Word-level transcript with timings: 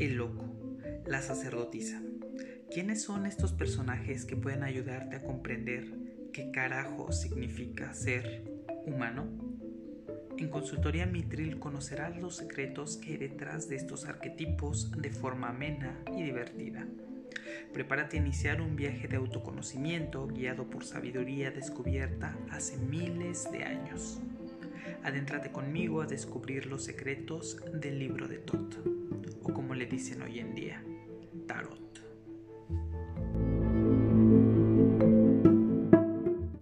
El 0.00 0.16
loco, 0.16 0.44
la 1.06 1.22
sacerdotisa. 1.22 2.02
¿Quiénes 2.72 3.02
son 3.02 3.26
estos 3.26 3.52
personajes 3.52 4.24
que 4.24 4.34
pueden 4.34 4.64
ayudarte 4.64 5.16
a 5.16 5.22
comprender 5.22 5.86
qué 6.32 6.50
carajo 6.50 7.12
significa 7.12 7.94
ser 7.94 8.42
humano? 8.86 9.28
En 10.36 10.48
Consultoría 10.48 11.06
Mitril 11.06 11.60
conocerás 11.60 12.20
los 12.20 12.34
secretos 12.34 12.96
que 12.96 13.12
hay 13.12 13.16
detrás 13.18 13.68
de 13.68 13.76
estos 13.76 14.06
arquetipos 14.06 14.90
de 14.90 15.10
forma 15.10 15.50
amena 15.50 15.96
y 16.16 16.24
divertida. 16.24 16.88
Prepárate 17.72 18.16
a 18.16 18.20
iniciar 18.20 18.60
un 18.60 18.74
viaje 18.74 19.06
de 19.06 19.16
autoconocimiento 19.16 20.26
guiado 20.26 20.68
por 20.68 20.84
sabiduría 20.84 21.52
descubierta 21.52 22.36
hace 22.50 22.78
miles 22.78 23.48
de 23.52 23.62
años. 23.62 24.20
Adéntrate 25.04 25.52
conmigo 25.52 26.02
a 26.02 26.06
descubrir 26.06 26.66
los 26.66 26.82
secretos 26.82 27.58
del 27.72 28.00
libro 28.00 28.26
de 28.26 28.38
Tot, 28.38 28.76
dicen 29.86 30.22
hoy 30.22 30.38
en 30.38 30.54
día, 30.54 30.82
Tarot. 31.46 31.93